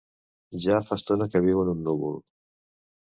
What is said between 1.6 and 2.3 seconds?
en un núvol.